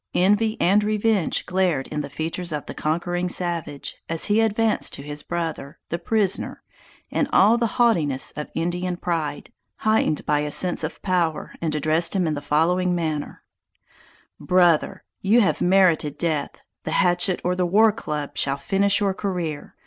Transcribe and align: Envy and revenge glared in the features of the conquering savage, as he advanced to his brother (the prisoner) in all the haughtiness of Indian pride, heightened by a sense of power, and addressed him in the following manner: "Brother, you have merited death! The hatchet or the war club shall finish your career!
Envy 0.15 0.57
and 0.59 0.83
revenge 0.83 1.45
glared 1.45 1.85
in 1.89 2.01
the 2.01 2.09
features 2.09 2.51
of 2.51 2.65
the 2.65 2.73
conquering 2.73 3.29
savage, 3.29 3.97
as 4.09 4.25
he 4.25 4.41
advanced 4.41 4.93
to 4.93 5.03
his 5.03 5.21
brother 5.21 5.77
(the 5.89 5.99
prisoner) 5.99 6.63
in 7.11 7.27
all 7.27 7.55
the 7.55 7.73
haughtiness 7.77 8.33
of 8.35 8.49
Indian 8.55 8.97
pride, 8.97 9.51
heightened 9.75 10.25
by 10.25 10.39
a 10.39 10.49
sense 10.49 10.83
of 10.83 10.99
power, 11.03 11.53
and 11.61 11.75
addressed 11.75 12.15
him 12.15 12.25
in 12.25 12.33
the 12.33 12.41
following 12.41 12.95
manner: 12.95 13.43
"Brother, 14.39 15.03
you 15.21 15.39
have 15.41 15.61
merited 15.61 16.17
death! 16.17 16.55
The 16.83 16.93
hatchet 16.97 17.39
or 17.43 17.53
the 17.55 17.67
war 17.67 17.91
club 17.91 18.35
shall 18.39 18.57
finish 18.57 19.01
your 19.01 19.13
career! 19.13 19.75